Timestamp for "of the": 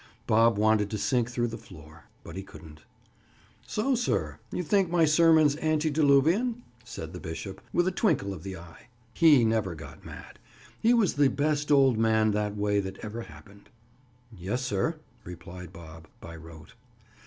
8.33-8.57